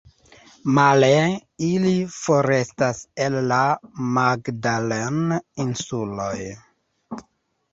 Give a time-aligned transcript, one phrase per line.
[0.77, 1.09] Male
[1.67, 3.59] ili forestas el la
[4.17, 6.41] Magdalen-Insuloj.